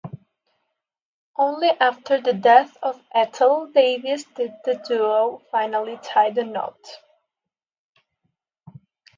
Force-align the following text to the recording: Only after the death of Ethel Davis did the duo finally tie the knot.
Only 1.37 1.67
after 1.69 2.19
the 2.19 2.33
death 2.33 2.75
of 2.81 2.99
Ethel 3.13 3.67
Davis 3.71 4.23
did 4.35 4.55
the 4.65 4.83
duo 4.87 5.43
finally 5.51 5.99
tie 6.01 6.31
the 6.31 6.43
knot. 6.43 6.79